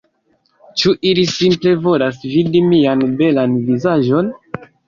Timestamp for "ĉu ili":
0.83-1.25